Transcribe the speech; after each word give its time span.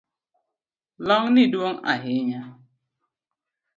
Long’ni 1.07 1.43
duong’ 1.51 1.77
ahinya 1.91 2.41